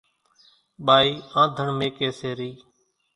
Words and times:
ٻائِي 0.85 1.11
آنڌڻ 1.41 1.67
ميڪيَ 1.79 2.09
سي 2.19 2.29
رئِي۔ 2.37 2.51